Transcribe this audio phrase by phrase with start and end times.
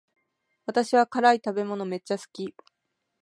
[0.65, 2.55] 私は辛い食べ物めっちゃ好き